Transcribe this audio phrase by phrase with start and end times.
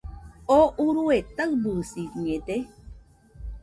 [0.57, 2.57] ¿Oo urue taɨbɨsiñede?